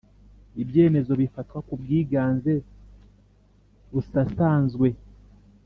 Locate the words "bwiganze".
1.81-2.53